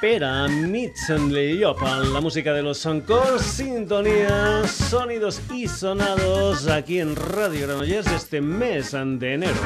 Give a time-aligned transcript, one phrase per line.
[0.00, 8.06] Pera Mitzenley la música de los Soncors, sintonía, sonidos y sonados aquí en Radio Granollers
[8.06, 9.60] este mes de enero.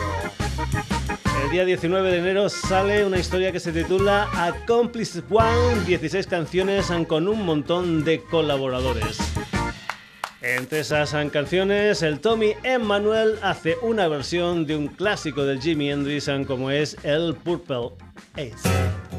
[1.44, 6.90] El día 19 de enero sale una historia que se titula Accomplice One, 16 canciones
[7.06, 9.18] con un montón de colaboradores.
[10.46, 16.28] Entre esas canciones, el Tommy Emmanuel hace una versión de un clásico del Jimi Hendrix
[16.46, 17.92] como es el Purple
[18.34, 19.13] Ace.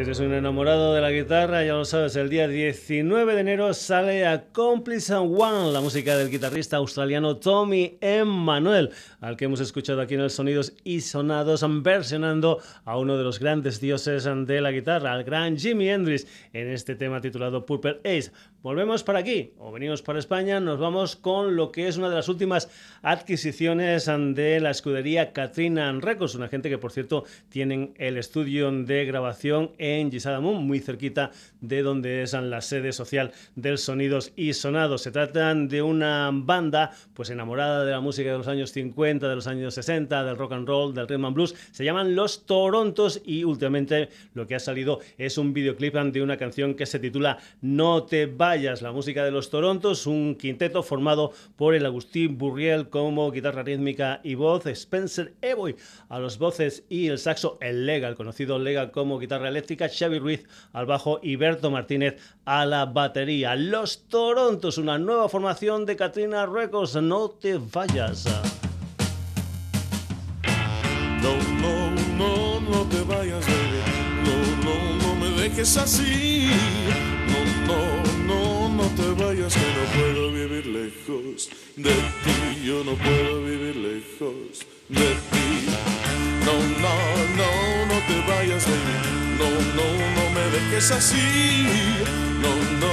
[0.00, 4.26] Eres un enamorado de la guitarra, ya lo sabes, el día 19 de enero sale
[4.26, 10.20] Accomplice One, la música del guitarrista australiano Tommy Emmanuel, al que hemos escuchado aquí en
[10.20, 15.22] el Sonidos y Sonados, versionando a uno de los grandes dioses de la guitarra, al
[15.22, 18.32] gran Jimi Hendrix, en este tema titulado Purple Ace.
[18.62, 22.16] Volvemos para aquí, o venimos para España, nos vamos con lo que es una de
[22.16, 22.68] las últimas
[23.00, 29.06] adquisiciones de la escudería Katrina Records, una gente que por cierto tienen el estudio de
[29.06, 31.30] grabación en Gisadamun, muy cerquita
[31.62, 35.00] de donde es la sede social del Sonidos y Sonados.
[35.00, 39.36] Se tratan de una banda pues enamorada de la música de los años 50, de
[39.36, 41.54] los años 60, del rock and roll, del rhythm and blues.
[41.70, 46.36] Se llaman Los Torontos y últimamente lo que ha salido es un videoclip de una
[46.36, 51.32] canción que se titula No te vayas, la música de Los Torontos, un quinteto formado
[51.54, 55.76] por el Agustín Burriel como guitarra rítmica y voz, Spencer Eboy
[56.08, 60.48] a los voces y el saxo, el Lega, conocido Lega como guitarra eléctrica Xavi Ruiz
[60.72, 63.54] al bajo y Berto Martínez a la batería.
[63.54, 66.96] Los Torontos, una nueva formación de Katrina Records.
[66.96, 68.24] No te vayas.
[71.22, 73.46] No, no, no, no te vayas.
[74.24, 76.50] No, no, no me dejes así.
[77.30, 78.19] No, no,
[79.20, 81.94] vayas, que no puedo vivir lejos de
[82.24, 82.64] ti.
[82.64, 85.48] Yo no puedo vivir lejos de ti.
[86.46, 86.94] No, no,
[87.40, 87.50] no,
[87.90, 89.86] no te vayas, baby no, no,
[90.16, 91.28] no me dejes así.
[92.42, 92.52] No,
[92.82, 92.92] no,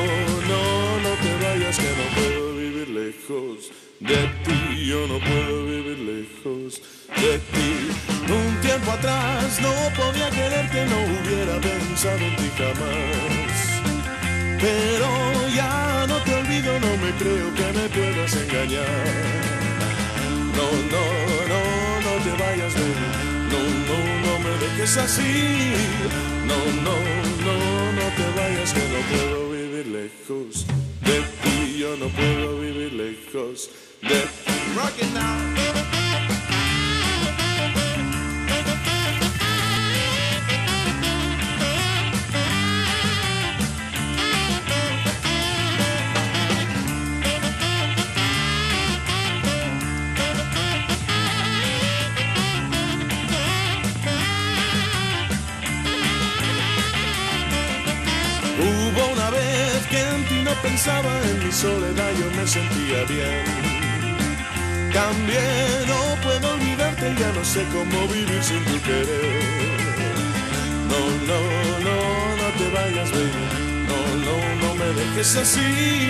[0.52, 0.62] no,
[1.06, 4.86] no te vayas que no puedo vivir lejos de ti.
[4.86, 6.82] Yo no puedo vivir lejos
[7.24, 7.70] de ti.
[8.40, 13.58] Un tiempo atrás no podía quererte, no hubiera pensado en ti jamás.
[14.62, 19.08] Pero ya no te olvido, no me creo que me puedas engañar.
[20.58, 21.04] No, no,
[21.52, 21.62] no,
[22.06, 23.08] no te vayas, baby.
[23.52, 25.74] No, no, no me dejes así.
[26.46, 26.96] No, no,
[27.46, 30.66] no, no te vayas que no puedo vivir lejos
[31.02, 31.80] de ti.
[31.80, 33.70] Yo no puedo vivir lejos
[34.02, 34.54] de ti.
[34.76, 35.97] Rock it now.
[60.62, 63.46] Pensaba en mi soledad, yo me sentía bien.
[64.92, 69.78] Cambié, no puedo olvidarte, ya no sé cómo vivir sin tu querer.
[70.92, 71.00] No,
[71.30, 71.40] no,
[71.88, 71.98] no,
[72.42, 73.46] no te vayas, baby.
[73.90, 76.10] No, no, no me dejes así.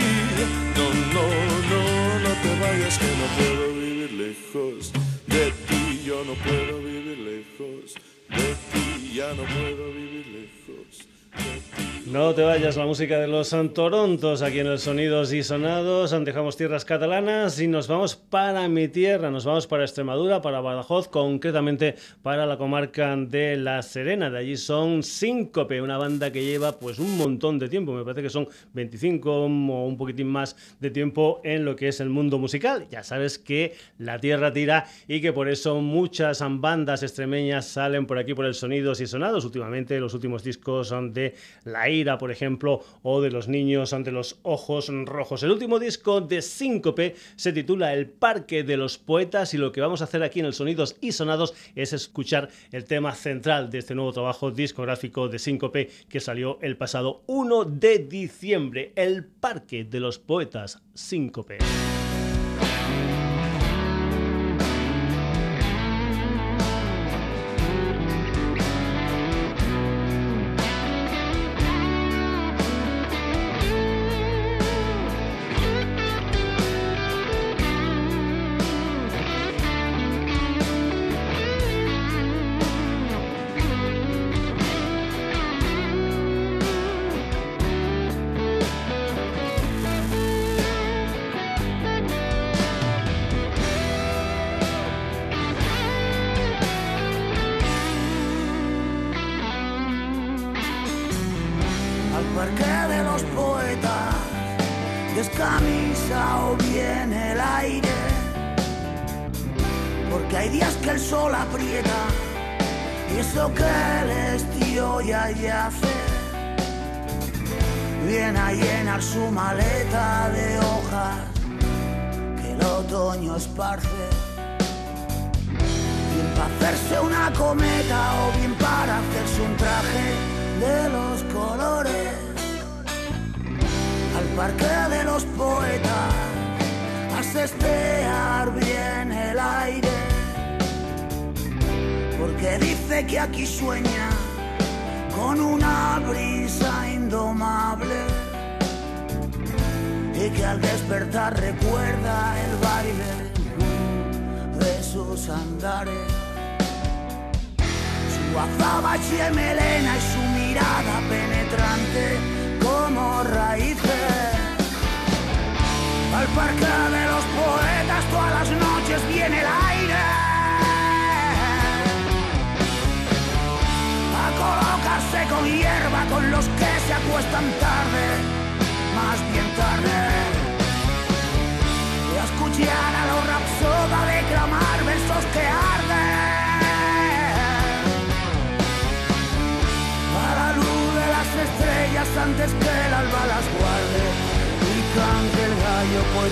[0.77, 1.25] No, no,
[1.71, 4.93] no, no te vayas, que no puedo vivir lejos
[5.27, 6.03] de ti.
[6.05, 7.95] Yo no puedo vivir lejos
[8.29, 11.96] de ti, ya no puedo vivir lejos.
[12.11, 16.15] No te vayas, la música de los Torontos aquí en el Sonidos y Sonados.
[16.23, 21.09] Dejamos tierras catalanas y nos vamos para mi tierra, nos vamos para Extremadura, para Badajoz,
[21.09, 24.29] concretamente para la comarca de La Serena.
[24.29, 28.21] De allí son Síncope, una banda que lleva pues un montón de tiempo, me parece
[28.21, 32.39] que son 25 o un poquitín más de tiempo en lo que es el mundo
[32.39, 32.87] musical.
[32.89, 38.17] Ya sabes que la tierra tira y que por eso muchas bandas extremeñas salen por
[38.17, 39.43] aquí por el Sonidos y Sonados.
[39.43, 41.89] Últimamente los últimos discos son de La
[42.19, 45.41] por ejemplo, o de los niños ante los ojos rojos.
[45.43, 49.81] El último disco de Síncope se titula El Parque de los Poetas y lo que
[49.81, 53.79] vamos a hacer aquí en el Sonidos y Sonados es escuchar el tema central de
[53.79, 59.83] este nuevo trabajo discográfico de Síncope que salió el pasado 1 de diciembre, El Parque
[59.83, 61.57] de los Poetas Síncope.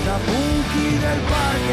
[0.05, 1.64] Kabuki del parque.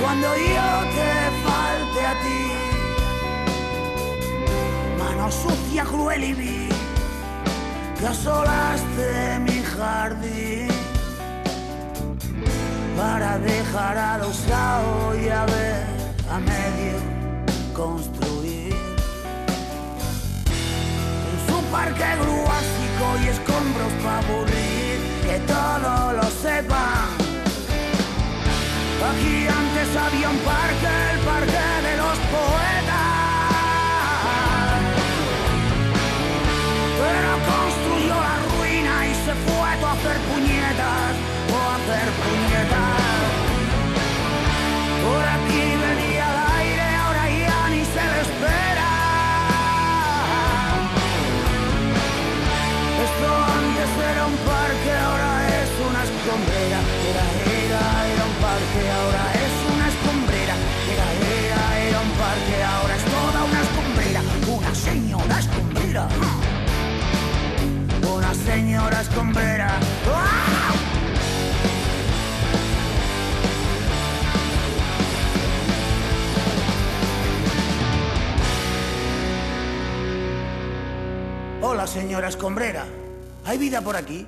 [0.00, 1.12] cuando yo te
[1.44, 2.42] falte a ti.
[4.98, 6.74] Mano sucia, cruel y vil,
[7.98, 10.68] que asolaste mi jardín
[12.96, 15.84] para dejar a los lados y a ver
[16.30, 16.98] a medio
[17.74, 18.74] construir.
[21.30, 26.95] En su parque gruásico y escombros para aburrir, que todo lo sepa
[29.10, 31.15] Aquí antes había un parque.
[68.46, 69.80] señora escombrera.
[81.60, 82.86] Hola, señora escombrera.
[83.44, 84.24] ¿Hay vida por aquí?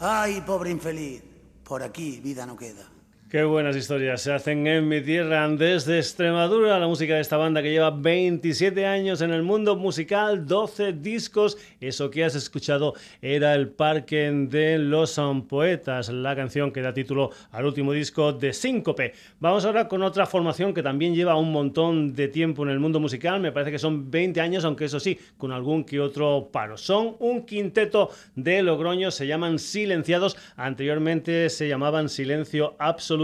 [0.00, 1.22] Ay, pobre infeliz.
[1.62, 2.95] Por aquí vida no queda.
[3.28, 6.78] Qué buenas historias se hacen en mi tierra desde Extremadura.
[6.78, 11.58] La música de esta banda que lleva 27 años en el mundo musical, 12 discos.
[11.80, 17.30] Eso que has escuchado era El Parque de los Poetas, la canción que da título
[17.50, 19.12] al último disco de Síncope.
[19.40, 23.00] Vamos ahora con otra formación que también lleva un montón de tiempo en el mundo
[23.00, 23.40] musical.
[23.40, 26.76] Me parece que son 20 años, aunque eso sí, con algún que otro paro.
[26.76, 30.36] Son un quinteto de Logroño, se llaman Silenciados.
[30.54, 33.15] Anteriormente se llamaban Silencio Absoluto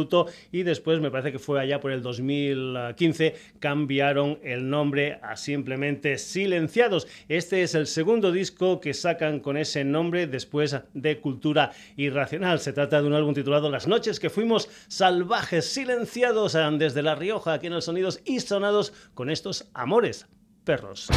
[0.51, 6.19] y después me parece que fue allá por el 2015 cambiaron el nombre a simplemente
[6.19, 7.07] Silenciados.
[7.29, 12.61] Este es el segundo disco que sacan con ese nombre después de Cultura Irracional.
[12.61, 17.55] Se trata de un álbum titulado Las noches que fuimos salvajes, silenciados desde La Rioja,
[17.55, 20.27] aquí en los sonidos y sonados con estos amores
[20.65, 21.09] perros.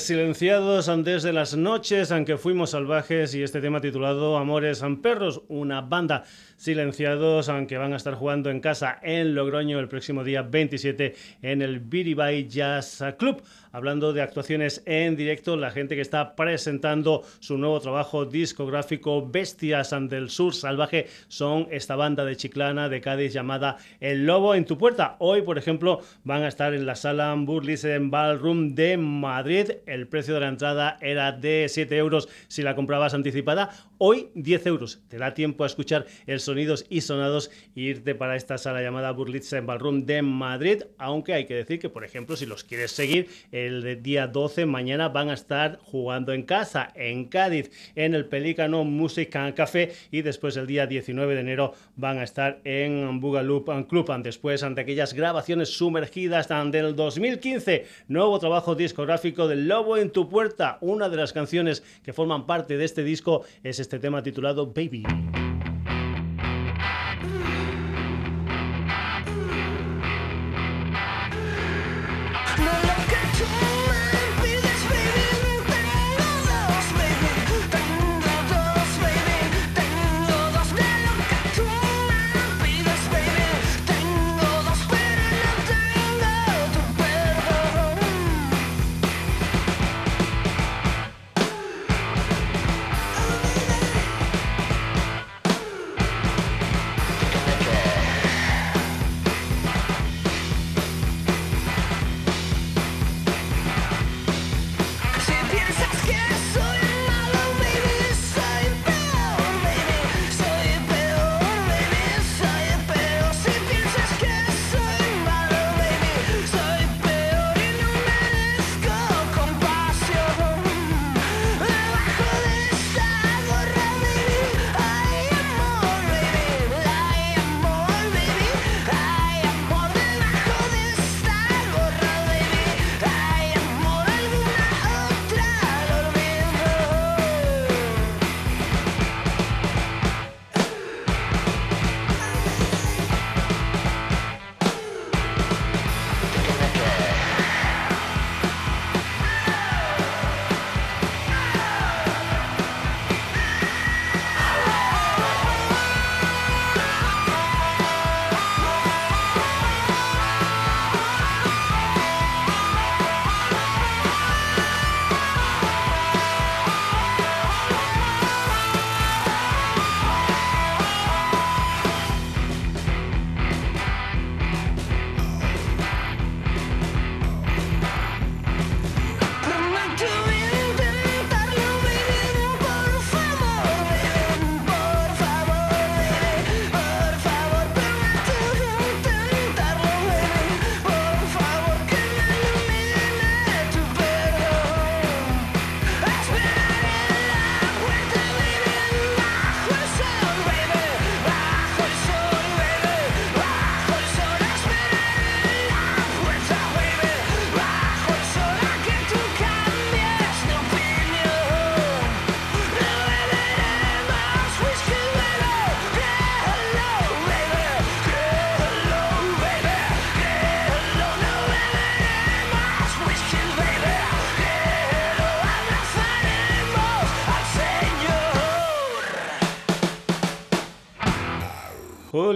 [0.00, 5.42] Silenciados antes de las noches, aunque fuimos salvajes, y este tema titulado Amores San Perros,
[5.48, 6.24] una banda
[6.60, 11.62] Silenciados, aunque van a estar jugando en casa en Logroño el próximo día 27 en
[11.62, 13.42] el Biribay Jazz Club.
[13.72, 19.94] hablando de actuaciones en directo, la gente que está presentando su nuevo trabajo discográfico Bestias
[20.10, 24.76] del Sur Salvaje son esta banda de Chiclana de Cádiz llamada El Lobo en tu
[24.76, 25.16] puerta.
[25.18, 29.70] Hoy, por ejemplo, van a estar en la sala Burlisen Ballroom de Madrid.
[29.86, 33.70] El precio de la entrada era de 7 euros si la comprabas anticipada.
[33.96, 35.00] Hoy 10 euros.
[35.08, 39.62] Te da tiempo a escuchar el sonidos y sonados irte para esta sala llamada Burlitzer
[39.62, 40.82] Ballroom de Madrid.
[40.98, 45.08] Aunque hay que decir que, por ejemplo, si los quieres seguir, el día 12 mañana
[45.08, 50.56] van a estar jugando en casa, en Cádiz, en el Pelícano Music Café y después
[50.56, 54.10] el día 19 de enero van a estar en Bugaloop Club.
[54.24, 60.78] Después, ante aquellas grabaciones sumergidas del 2015, nuevo trabajo discográfico del Lobo en tu puerta.
[60.80, 65.04] Una de las canciones que forman parte de este disco es este tema titulado Baby.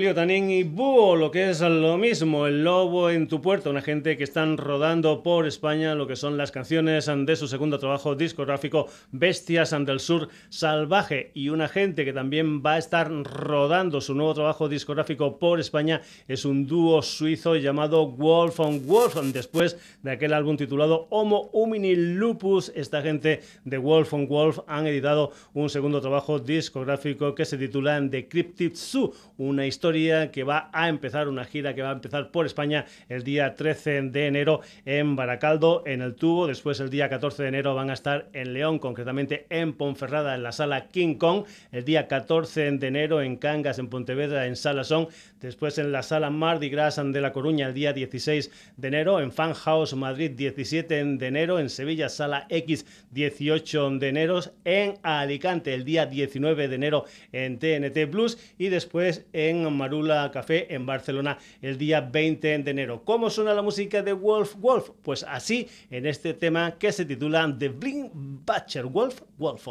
[0.05, 3.81] Julio Tanín y Búho, lo que es lo mismo, El Lobo en tu puerta, una
[3.81, 8.15] gente que están rodando por España lo que son las canciones de su segundo trabajo
[8.15, 14.15] discográfico Bestias del Sur Salvaje y una gente que también va a estar rodando su
[14.15, 20.11] nuevo trabajo discográfico por España es un dúo suizo llamado Wolf on Wolf, después de
[20.11, 25.71] aquel álbum titulado Homo Humini Lupus, esta gente de Wolf on Wolf han editado un
[25.71, 31.29] segundo trabajo discográfico que se titula The Cryptid Zoo, una historia que va a empezar,
[31.29, 35.85] una gira que va a empezar por España el día 13 de enero en Baracaldo,
[35.87, 36.49] en el Tubo.
[36.49, 40.43] Después, el día 14 de enero, van a estar en León, concretamente en Ponferrada, en
[40.43, 41.45] la sala King Kong.
[41.71, 45.07] El día 14 de enero en Cangas, en Pontevedra, en Salasón.
[45.41, 49.21] Después, en la sala Mardi Gras de La Coruña, el día 16 de enero.
[49.21, 51.61] En Fan House Madrid, 17 de enero.
[51.61, 54.41] En Sevilla, sala X, 18 de enero.
[54.65, 58.39] En Alicante, el día 19 de enero en TNT Blues.
[58.59, 63.05] Y después en en Marula Café en Barcelona el día 20 de enero.
[63.05, 64.89] ¿Cómo suena la música de Wolf Wolf?
[65.03, 68.11] Pues así en este tema que se titula The Bling
[68.47, 69.69] Butcher Wolf Wolf.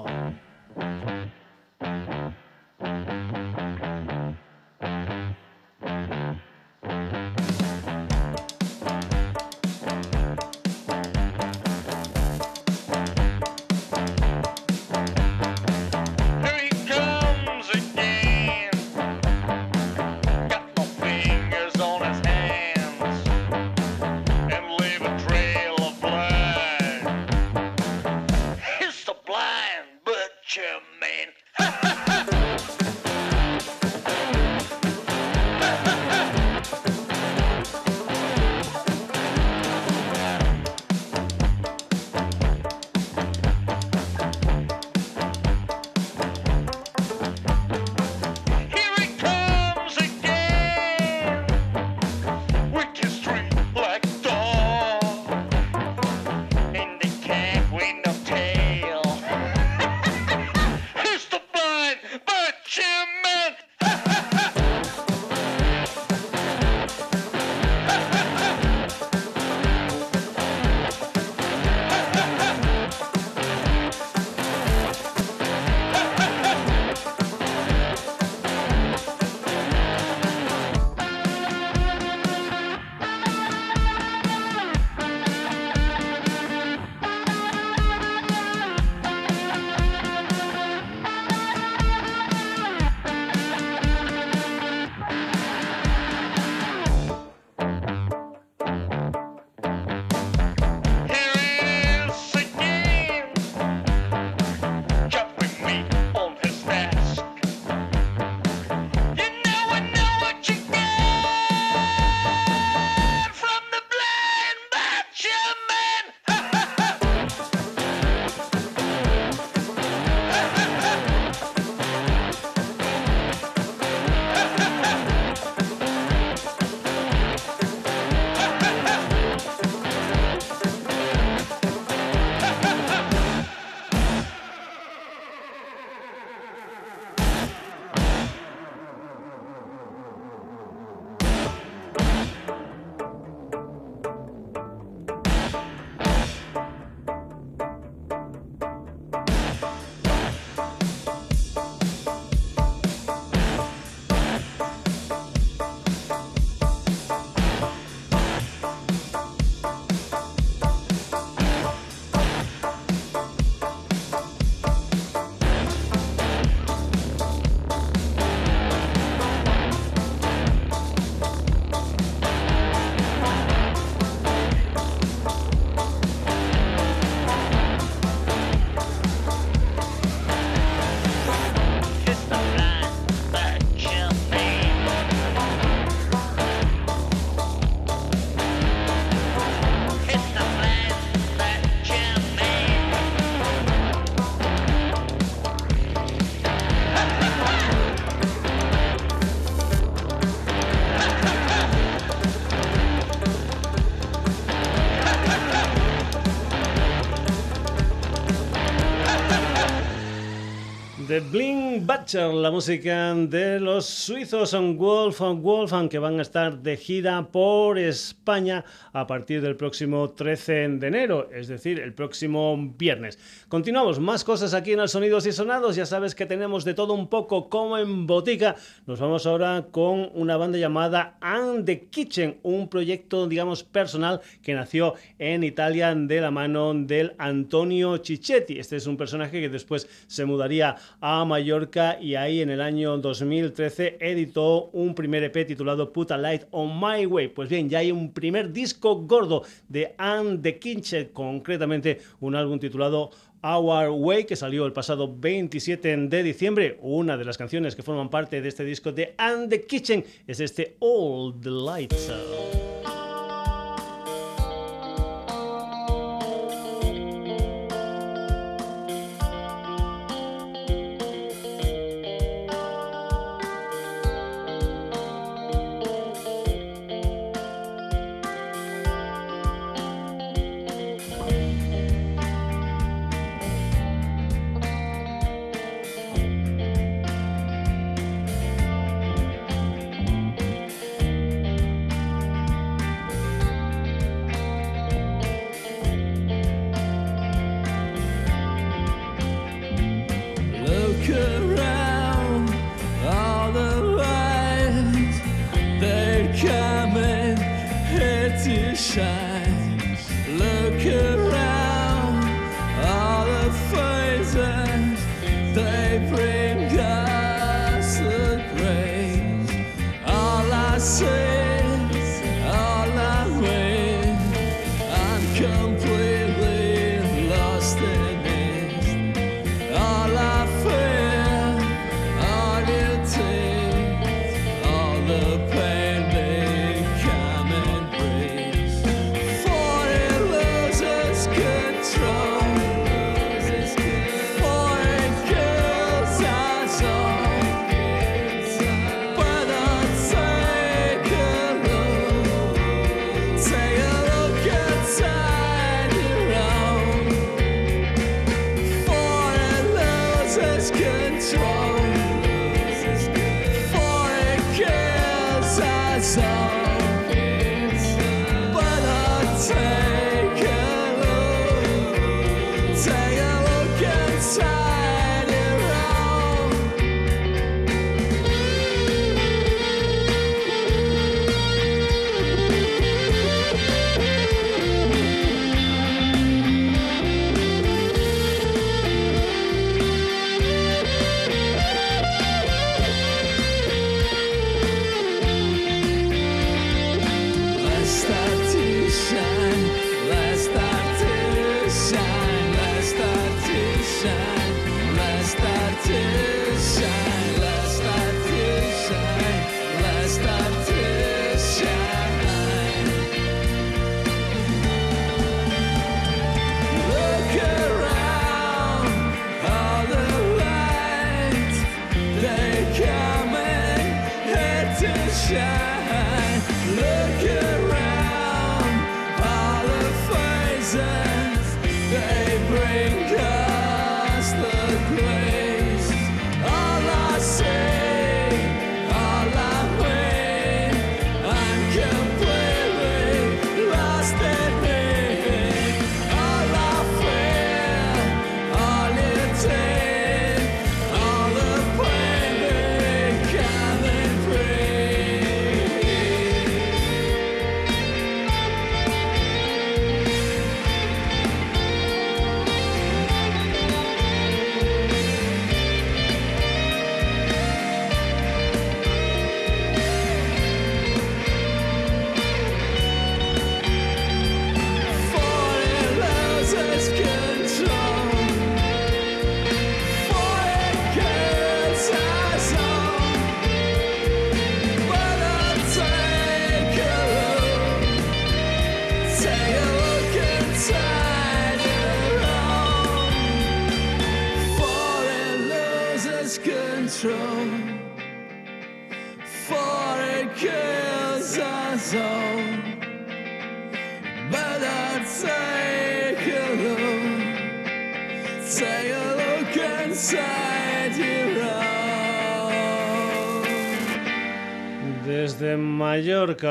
[212.12, 218.66] La música de los suizos Wolf Wolfgang que van a estar de gira por España
[218.92, 223.18] a partir del próximo 13 de enero, es decir, el próximo viernes.
[223.48, 226.94] Continuamos, más cosas aquí en el Sonidos y Sonados, ya sabes que tenemos de todo
[226.94, 228.58] un poco como en botica.
[228.86, 234.54] Nos vamos ahora con una banda llamada And the Kitchen, un proyecto, digamos, personal que
[234.54, 238.60] nació en Italia de la mano del Antonio Cicchetti.
[238.60, 242.97] Este es un personaje que después se mudaría a Mallorca y ahí en el año
[242.97, 247.29] 2013 editó un primer EP titulado Put a Light on My Way.
[247.29, 252.60] Pues bien, ya hay un primer disco gordo de Anne de Kinche, concretamente un álbum
[252.60, 253.12] titulado
[253.43, 256.77] Our Way, que salió el pasado 27 de diciembre.
[256.82, 260.39] Una de las canciones que forman parte de este disco de And the Kitchen es
[260.39, 262.12] este All the Lights.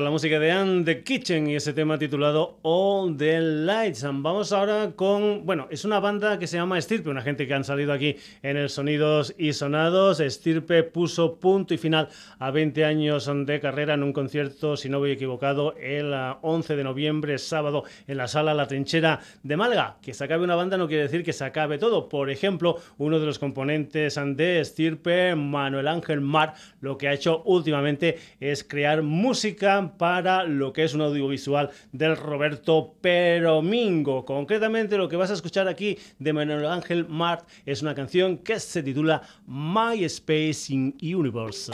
[0.00, 0.50] La música de
[0.92, 4.02] the Kitchen y ese tema titulado All the Lights.
[4.02, 7.64] Vamos ahora con, bueno, es una banda que se llama Estirpe, una gente que han
[7.64, 10.20] salido aquí en el Sonidos y Sonados.
[10.20, 14.98] Estirpe puso punto y final a 20 años de carrera en un concierto, si no
[14.98, 19.96] voy equivocado, el 11 de noviembre, sábado, en la sala La Trinchera de Malga.
[20.02, 22.10] Que se acabe una banda no quiere decir que se acabe todo.
[22.10, 26.52] Por ejemplo, uno de los componentes de Estirpe, Manuel Ángel Mar,
[26.82, 32.16] lo que ha hecho últimamente es crear música para lo que es un audiovisual del
[32.16, 34.24] Roberto Peromingo.
[34.24, 38.58] Concretamente lo que vas a escuchar aquí de Manuel Ángel Mart es una canción que
[38.60, 41.72] se titula My Space in Universe.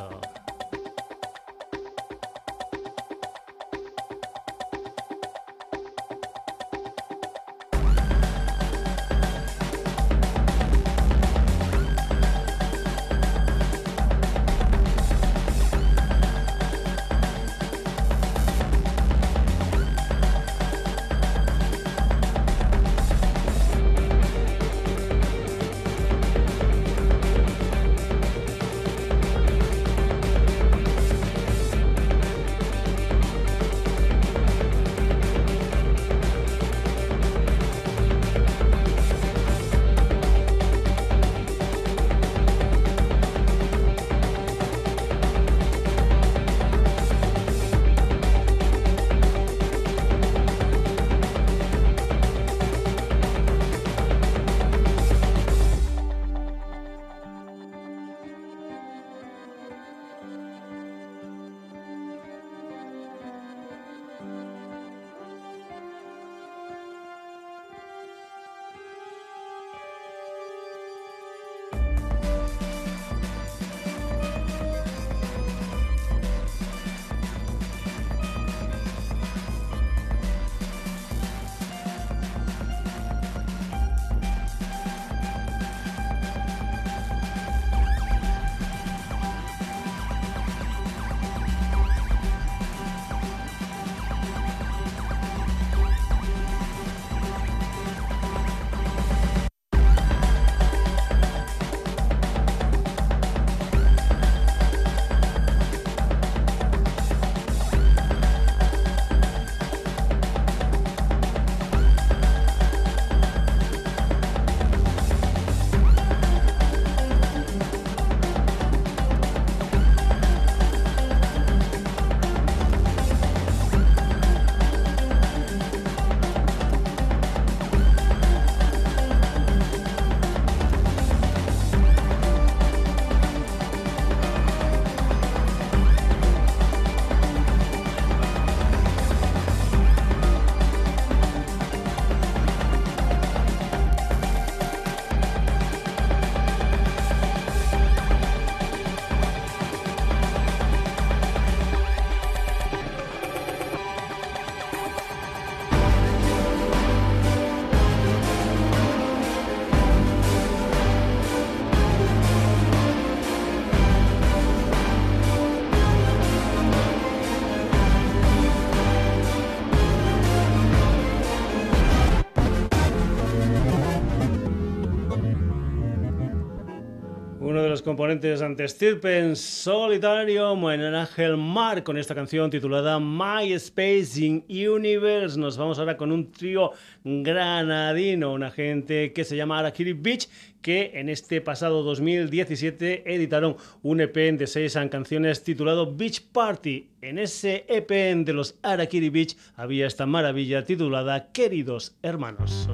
[177.89, 184.45] Componentes ante Estirpe en solitario, Manuel Ángel Mar, con esta canción titulada My Space in
[184.47, 185.41] Universe.
[185.41, 186.73] Nos vamos ahora con un trío
[187.03, 190.29] granadino, una gente que se llama Arakiri Beach,
[190.61, 196.91] que en este pasado 2017 editaron un EP de seis canciones titulado Beach Party.
[197.01, 202.69] En ese EP de los Arakiri Beach había esta maravilla titulada Queridos Hermanos.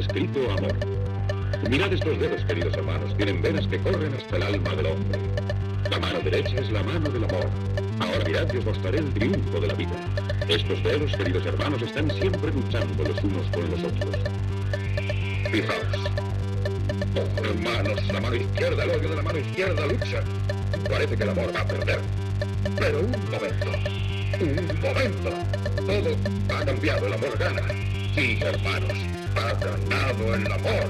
[0.00, 0.74] Escrito amor.
[1.68, 5.18] Mirad estos dedos, queridos hermanos, tienen venas que corren hasta el alma del hombre.
[5.90, 7.46] La mano derecha es la mano del amor.
[8.00, 9.92] Ahora mirad que os mostraré el triunfo de la vida.
[10.48, 14.16] Estos dedos, queridos hermanos, están siempre luchando los unos con los otros.
[15.52, 16.10] Fijaos.
[17.16, 20.22] Oh, hermanos, la mano izquierda, el odio de la mano izquierda lucha.
[20.88, 22.00] Parece que el amor va a perder.
[22.78, 23.66] Pero un momento.
[24.40, 25.30] Un momento.
[25.86, 27.62] Todo ha cambiado, el amor gana.
[28.14, 29.19] Sí, hermanos,
[29.60, 30.88] ganado el amor.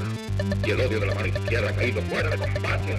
[0.65, 2.99] Y el odio de la mano izquierda ha caído fuera de combate.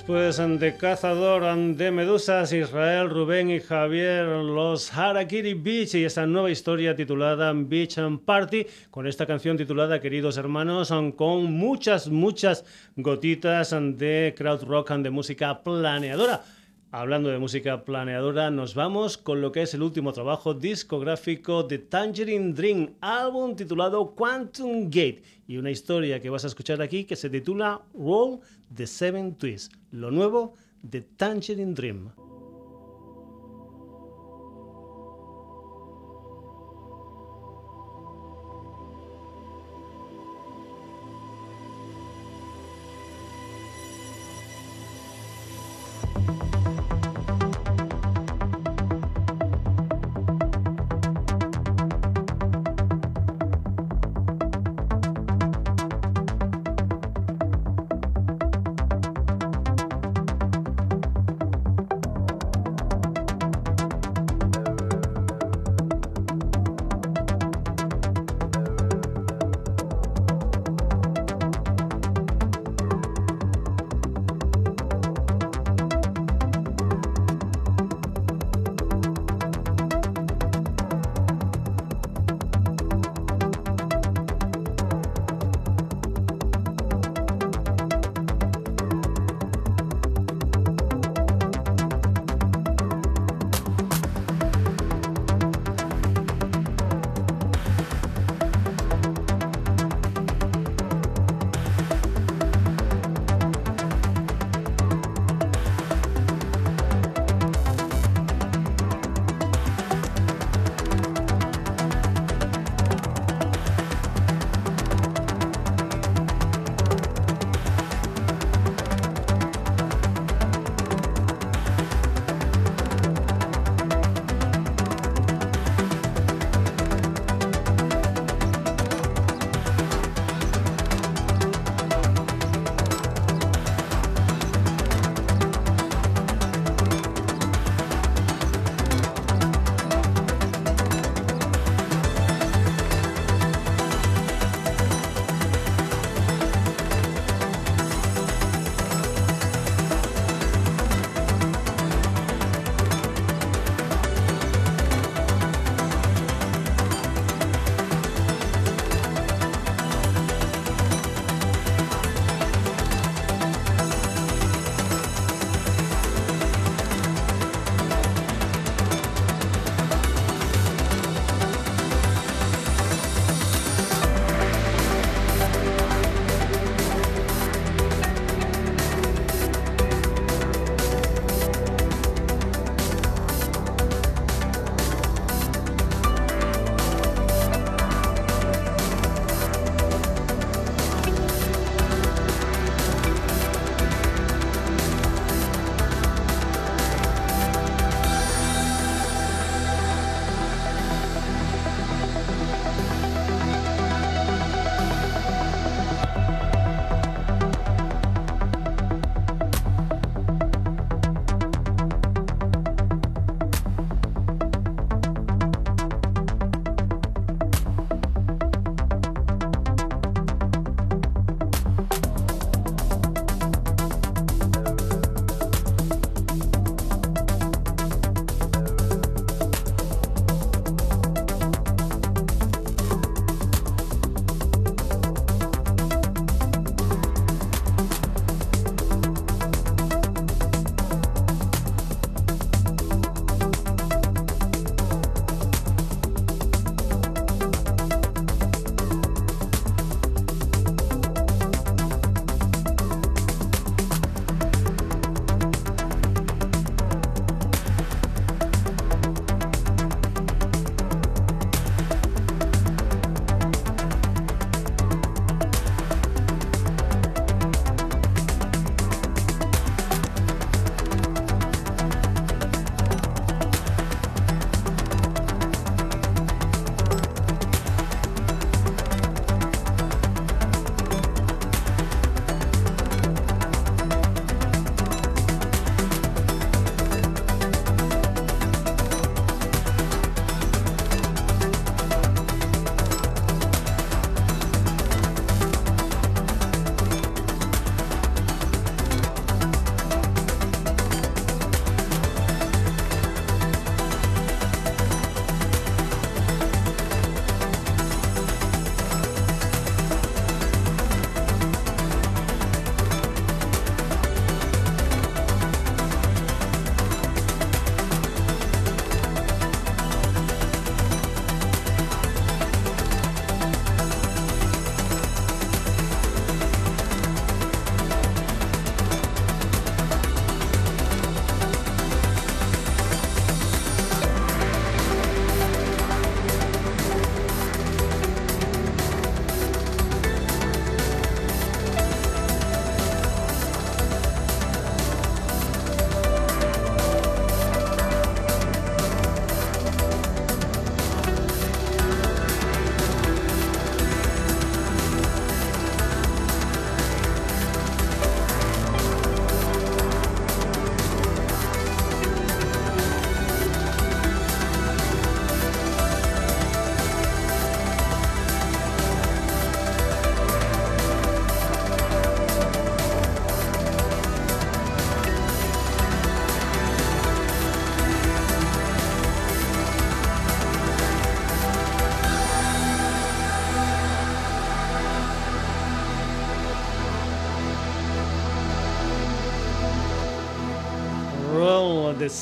[0.00, 1.44] Después de Cazador
[1.76, 7.98] de Medusas, Israel, Rubén y Javier, los Harakiri Beach y esta nueva historia titulada Beach
[7.98, 12.64] and Party, con esta canción titulada Queridos Hermanos, con muchas, muchas
[12.96, 16.44] gotitas de crowd rock and de música planeadora.
[16.92, 21.78] Hablando de música planeadora, nos vamos con lo que es el último trabajo discográfico de
[21.78, 27.16] Tangerine Dream, álbum titulado Quantum Gate, y una historia que vas a escuchar aquí que
[27.16, 28.40] se titula Roll
[28.74, 32.10] the Seven Twists, lo nuevo de Tangerine Dream.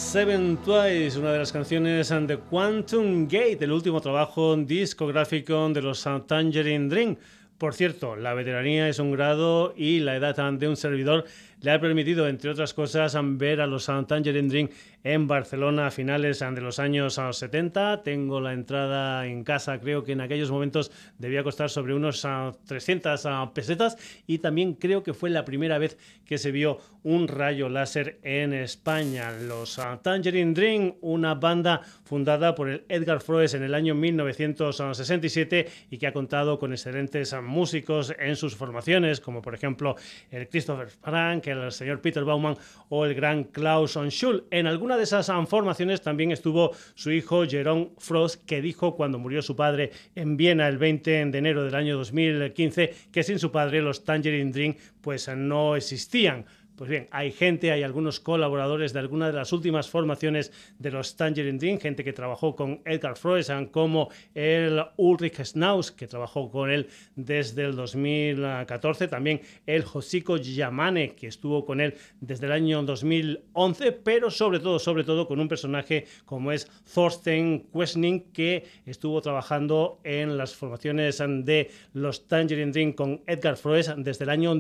[0.09, 6.09] Seven Twice, una de las canciones de Quantum Gate, el último trabajo discográfico de los
[6.27, 7.17] Tangerine Dream.
[7.59, 11.27] Por cierto, la veteranía es un grado y la edad de un servidor
[11.61, 14.71] le ha permitido, entre otras cosas, ver a los Tangerine Dream
[15.09, 18.03] en Barcelona a finales de los años 70.
[18.03, 22.27] Tengo la entrada en casa, creo que en aquellos momentos debía costar sobre unos
[22.67, 23.97] 300 pesetas
[24.27, 25.97] y también creo que fue la primera vez
[26.27, 29.33] que se vio un rayo láser en España.
[29.33, 35.97] Los Tangerine Dream, una banda fundada por el Edgar Froese en el año 1967 y
[35.97, 39.97] que ha contado con excelentes músicos en sus formaciones, como por ejemplo
[40.31, 42.59] el Christopher Frank, el señor Peter Baumann
[42.91, 44.45] o el gran Klaus Schul.
[44.51, 49.41] En alguna de esas formaciones también estuvo su hijo Jerome Frost, que dijo cuando murió
[49.41, 53.81] su padre en Viena el 20 de enero del año 2015 que sin su padre
[53.81, 56.45] los Tangerine Dream pues no existían.
[56.79, 61.17] Pues bien, hay gente, hay algunos colaboradores de algunas de las últimas formaciones de los
[61.17, 66.71] Tangerine Dream, gente que trabajó con Edgar Froese, como el Ulrich Schnauz, que trabajó con
[66.71, 72.81] él desde el 2014, también el Josiko Yamane, que estuvo con él desde el año
[72.85, 79.21] 2011, pero sobre todo, sobre todo con un personaje como es Thorsten Quesning, que estuvo
[79.21, 84.55] trabajando en las formaciones de los Tangerine Dream con Edgar Froese desde el año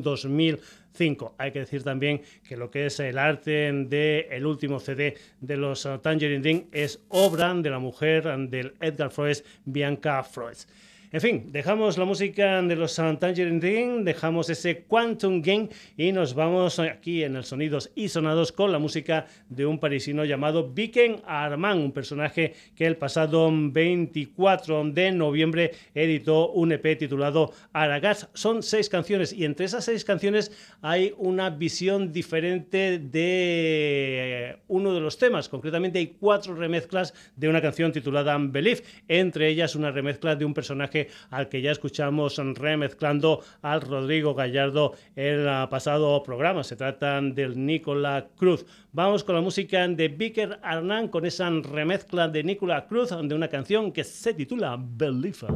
[0.92, 5.16] 2000 hay que decir también que lo que es el arte del el último CD
[5.40, 10.66] de los uh, Tangerine Dream es obra de la mujer del Edgar Froese, Bianca Froese.
[11.10, 16.34] En fin, dejamos la música de los Tangerine Dream, dejamos ese Quantum Game y nos
[16.34, 21.22] vamos aquí en el Sonidos y Sonados con la música de un parisino llamado Viken
[21.24, 28.28] Armand, un personaje que el pasado 24 de noviembre editó un EP titulado Aragas.
[28.34, 30.52] Son seis canciones y entre esas seis canciones
[30.82, 35.48] hay una visión diferente de uno de los temas.
[35.48, 40.52] Concretamente hay cuatro remezclas de una canción titulada Belief, entre ellas una remezcla de un
[40.52, 40.97] personaje
[41.30, 46.64] al que ya escuchamos remezclando al Rodrigo Gallardo el pasado programa.
[46.64, 48.66] Se trata del Nicola Cruz.
[48.92, 53.48] Vamos con la música de Vicker Arnán con esa remezcla de Nicola Cruz de una
[53.48, 55.50] canción que se titula Believer.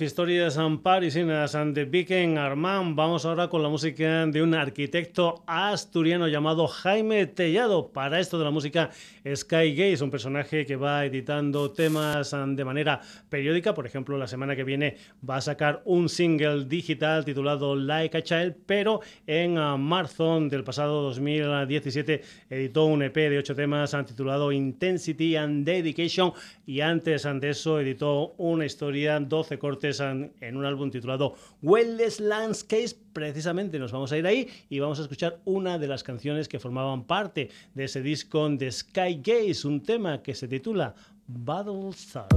[0.00, 2.96] Historias parisinas de Viken Armand.
[2.96, 7.92] Vamos ahora con la música de un arquitecto asturiano llamado Jaime Tellado.
[7.92, 8.90] Para esto de la música
[9.24, 13.74] Sky Gaze, un personaje que va editando temas de manera periódica.
[13.74, 14.96] Por ejemplo, la semana que viene
[15.28, 21.02] va a sacar un single digital titulado Like a Child, pero en marzo del pasado
[21.02, 26.32] 2017 editó un EP de ocho temas titulado Intensity and Dedication
[26.66, 32.94] y antes de eso editó una historia, 12 cortes en un álbum titulado Wellness Landscapes.
[33.12, 36.58] Precisamente nos vamos a ir ahí y vamos a escuchar una de las canciones que
[36.58, 40.94] formaban parte de ese disco de Sky Gaze, un tema que se titula
[41.26, 42.28] Battle Star.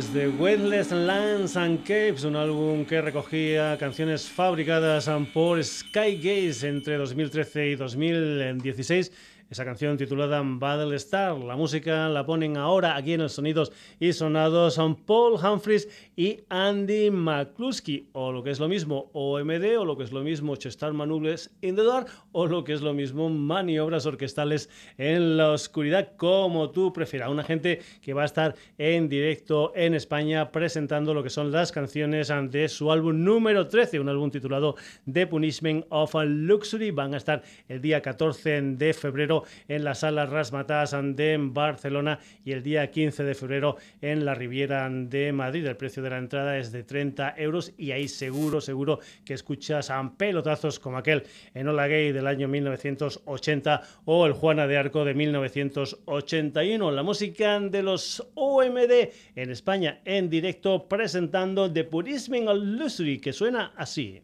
[0.00, 6.96] Desde Weightless Lands and Caves, un álbum que recogía canciones fabricadas por Sky Gaze entre
[6.96, 9.12] 2013 y 2016
[9.50, 11.36] esa canción titulada Battle Star.
[11.38, 16.38] La música la ponen ahora aquí en los Sonidos y Sonados son Paul Humphries y
[16.48, 20.54] Andy McCluskey, o lo que es lo mismo OMD, o lo que es lo mismo
[20.54, 25.50] Chester Manubles in the Dark, o lo que es lo mismo maniobras orquestales en la
[25.50, 27.28] oscuridad, como tú prefieras.
[27.28, 31.72] Una gente que va a estar en directo en España presentando lo que son las
[31.72, 34.76] canciones de su álbum número 13, un álbum titulado
[35.10, 36.92] The Punishment of Luxury.
[36.92, 42.52] Van a estar el día 14 de febrero en la sala Rasmatas de Barcelona y
[42.52, 45.66] el día 15 de febrero en la Riviera de Madrid.
[45.66, 49.90] El precio de la entrada es de 30 euros y ahí seguro, seguro que escuchas
[49.90, 51.24] a pelotazos como aquel
[51.54, 56.90] en Hola Gay del año 1980 o el Juana de Arco de 1981.
[56.90, 63.72] La música de los OMD en España en directo presentando The Purism Luxury que suena
[63.76, 64.22] así.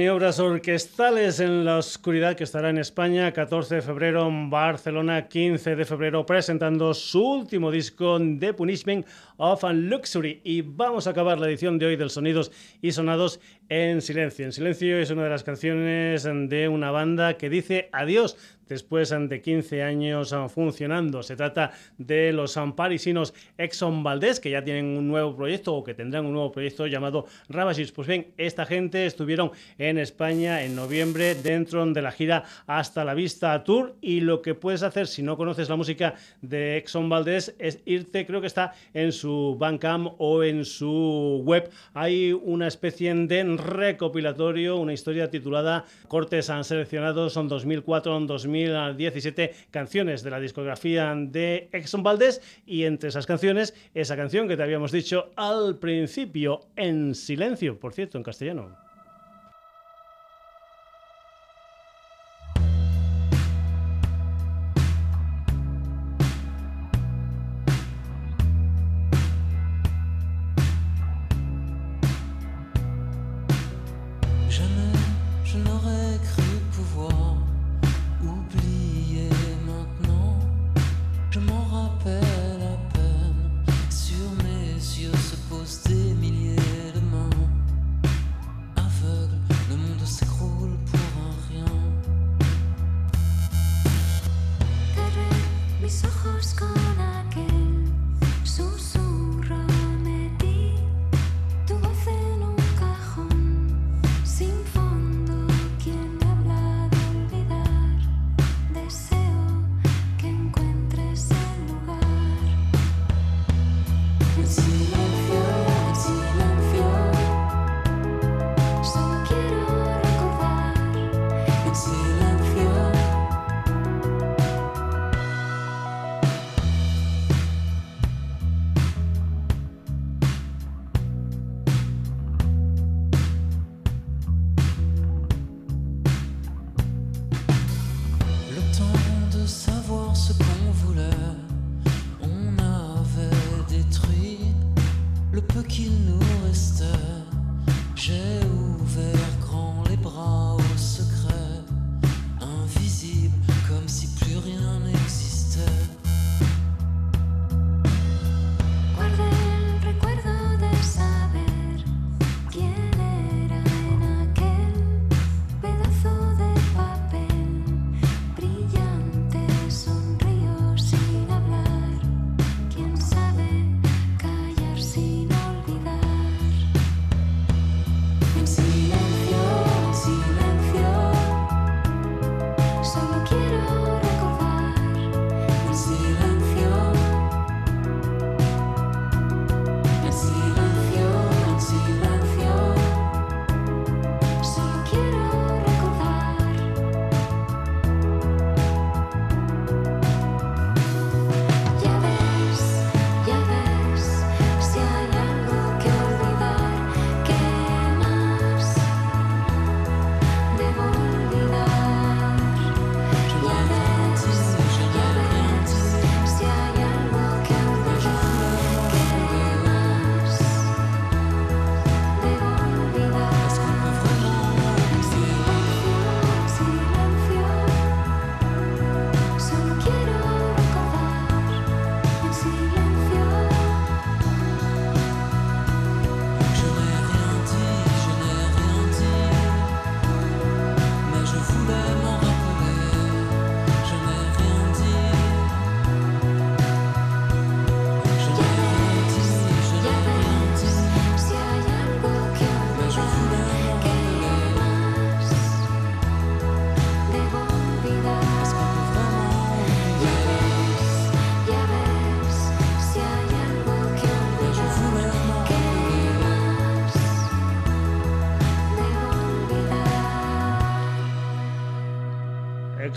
[0.00, 5.76] Maniobras orquestales en la oscuridad que estará en España 14 de febrero, en Barcelona 15
[5.76, 10.40] de febrero, presentando su último disco The Punishment of Luxury.
[10.42, 14.46] Y vamos a acabar la edición de hoy del Sonidos y Sonados en silencio.
[14.46, 18.38] En silencio es una de las canciones de una banda que dice adiós
[18.70, 21.22] después de 15 años ah, funcionando.
[21.24, 25.92] Se trata de los parisinos Exxon Valdés, que ya tienen un nuevo proyecto o que
[25.92, 27.90] tendrán un nuevo proyecto llamado Ravagis.
[27.90, 33.14] Pues bien, esta gente estuvieron en España en noviembre dentro de la gira Hasta la
[33.14, 37.56] Vista Tour y lo que puedes hacer si no conoces la música de Exxon Valdés
[37.58, 41.70] es irte, creo que está en su Bandcamp o en su web.
[41.92, 50.22] Hay una especie de recopilatorio, una historia titulada Cortes han seleccionado, son 2004-2000 2017 canciones
[50.22, 54.92] de la discografía de Exxon Valdez y entre esas canciones esa canción que te habíamos
[54.92, 58.89] dicho al principio en silencio, por cierto, en castellano.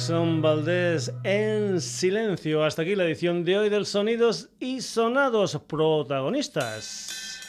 [0.07, 2.65] Son Valdés en silencio.
[2.65, 7.39] Hasta aquí la edición de hoy del Sonidos y Sonados protagonistas.